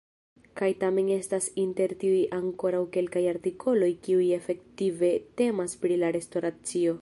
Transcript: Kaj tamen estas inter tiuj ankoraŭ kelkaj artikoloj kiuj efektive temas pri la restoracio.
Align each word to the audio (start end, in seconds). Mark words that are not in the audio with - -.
Kaj 0.59 0.67
tamen 0.83 1.09
estas 1.15 1.49
inter 1.63 1.93
tiuj 2.03 2.21
ankoraŭ 2.37 2.79
kelkaj 2.97 3.23
artikoloj 3.35 3.91
kiuj 4.09 4.25
efektive 4.39 5.13
temas 5.43 5.77
pri 5.85 6.05
la 6.07 6.13
restoracio. 6.19 6.89